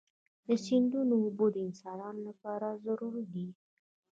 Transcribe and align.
د 0.47 0.49
سیندونو 0.65 1.13
اوبه 1.23 1.45
د 1.53 1.57
انسانانو 1.67 2.19
لپاره 2.29 2.67
ضروري 2.85 3.25
دي. 3.33 3.47